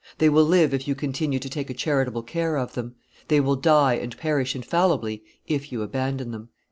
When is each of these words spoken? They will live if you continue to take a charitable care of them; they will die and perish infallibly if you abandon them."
They 0.17 0.29
will 0.29 0.45
live 0.45 0.73
if 0.73 0.87
you 0.87 0.95
continue 0.95 1.37
to 1.37 1.47
take 1.47 1.69
a 1.69 1.75
charitable 1.75 2.23
care 2.23 2.55
of 2.57 2.73
them; 2.73 2.95
they 3.27 3.39
will 3.39 3.55
die 3.55 3.93
and 3.93 4.17
perish 4.17 4.55
infallibly 4.55 5.21
if 5.45 5.71
you 5.71 5.83
abandon 5.83 6.31
them." 6.31 6.49